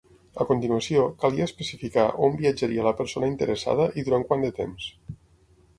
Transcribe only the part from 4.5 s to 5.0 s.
temps.